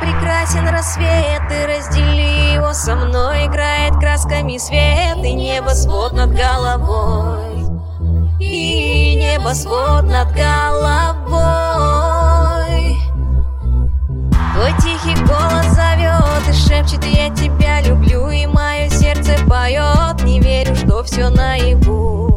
[0.00, 3.46] прекрасен рассвет И раздели его со мной.
[3.46, 7.66] Играет красками свет И небосвод над головой.
[8.40, 11.69] И небосвод над головой.
[16.90, 20.22] шепчет «Я тебя люблю» И мое сердце поет.
[20.24, 22.29] Не верю, что все наяву.